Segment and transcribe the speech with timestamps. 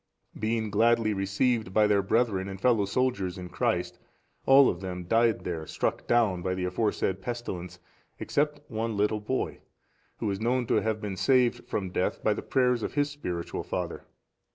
[0.39, 3.99] Being gladly received by their brethren and fellow soldiers in Christ,
[4.47, 7.77] all of them died there struck down by the aforesaid pestilence,
[8.17, 9.59] except one little boy,
[10.17, 13.61] who is known to have been saved from death by the prayers of his spiritual
[13.61, 14.03] father.